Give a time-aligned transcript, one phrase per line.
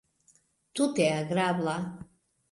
[0.79, 1.75] Tute agrabla.